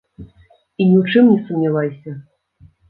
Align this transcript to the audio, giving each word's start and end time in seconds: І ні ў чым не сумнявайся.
І 0.23 0.81
ні 0.93 0.97
ў 1.01 1.13
чым 1.13 1.31
не 1.33 1.39
сумнявайся. 1.51 2.21